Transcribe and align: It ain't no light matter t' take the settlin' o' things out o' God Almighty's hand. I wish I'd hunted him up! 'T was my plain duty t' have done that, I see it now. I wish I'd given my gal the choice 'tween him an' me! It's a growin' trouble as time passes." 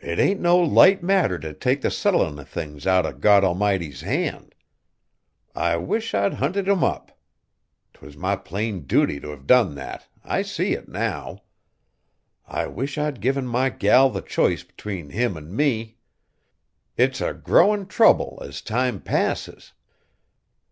It 0.00 0.18
ain't 0.18 0.40
no 0.40 0.56
light 0.58 1.04
matter 1.04 1.38
t' 1.38 1.52
take 1.52 1.82
the 1.82 1.90
settlin' 1.92 2.36
o' 2.36 2.42
things 2.42 2.84
out 2.84 3.06
o' 3.06 3.12
God 3.12 3.44
Almighty's 3.44 4.00
hand. 4.00 4.56
I 5.54 5.76
wish 5.76 6.14
I'd 6.16 6.34
hunted 6.34 6.66
him 6.66 6.82
up! 6.82 7.16
'T 7.94 8.04
was 8.04 8.16
my 8.16 8.34
plain 8.34 8.86
duty 8.88 9.20
t' 9.20 9.28
have 9.28 9.46
done 9.46 9.76
that, 9.76 10.08
I 10.24 10.42
see 10.42 10.72
it 10.72 10.88
now. 10.88 11.44
I 12.44 12.66
wish 12.66 12.98
I'd 12.98 13.20
given 13.20 13.46
my 13.46 13.70
gal 13.70 14.10
the 14.10 14.20
choice 14.20 14.64
'tween 14.64 15.10
him 15.10 15.36
an' 15.36 15.54
me! 15.54 15.96
It's 16.96 17.20
a 17.20 17.32
growin' 17.32 17.86
trouble 17.86 18.42
as 18.44 18.62
time 18.62 19.00
passes." 19.00 19.74